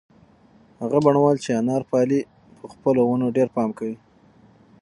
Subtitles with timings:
[0.81, 2.19] هغه بڼوال چې انار پالي
[2.59, 3.97] په خپلو ونو ډېر پام کوي.